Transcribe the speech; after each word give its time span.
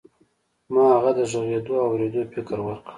ما 0.73 0.83
هغه 0.95 1.11
ته 1.17 1.23
د 1.27 1.29
غږېدو 1.33 1.73
او 1.83 1.87
اورېدو 1.91 2.21
فکر 2.33 2.57
ورکړ. 2.63 2.89